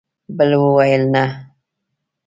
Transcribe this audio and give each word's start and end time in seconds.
بل 0.37 0.51
وویل: 0.61 1.03
نه! 1.13 1.23